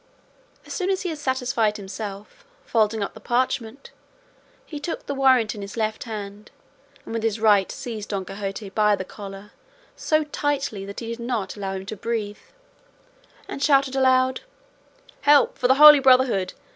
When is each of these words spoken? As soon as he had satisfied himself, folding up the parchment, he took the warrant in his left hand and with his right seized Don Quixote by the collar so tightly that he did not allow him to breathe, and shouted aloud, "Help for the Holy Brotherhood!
As 0.65 0.73
soon 0.73 0.89
as 0.89 1.03
he 1.03 1.09
had 1.09 1.19
satisfied 1.19 1.77
himself, 1.77 2.43
folding 2.65 3.03
up 3.03 3.13
the 3.13 3.19
parchment, 3.19 3.91
he 4.65 4.79
took 4.79 5.05
the 5.05 5.13
warrant 5.13 5.53
in 5.53 5.61
his 5.61 5.77
left 5.77 6.05
hand 6.05 6.49
and 7.05 7.13
with 7.13 7.21
his 7.21 7.39
right 7.39 7.71
seized 7.71 8.09
Don 8.09 8.25
Quixote 8.25 8.71
by 8.71 8.95
the 8.95 9.05
collar 9.05 9.51
so 9.95 10.23
tightly 10.23 10.85
that 10.87 11.01
he 11.01 11.07
did 11.09 11.19
not 11.19 11.55
allow 11.55 11.73
him 11.73 11.85
to 11.85 11.95
breathe, 11.95 12.39
and 13.47 13.61
shouted 13.61 13.95
aloud, 13.95 14.41
"Help 15.21 15.59
for 15.59 15.67
the 15.67 15.75
Holy 15.75 15.99
Brotherhood! 15.99 16.53